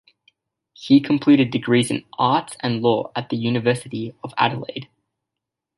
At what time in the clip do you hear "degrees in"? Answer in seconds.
1.51-2.05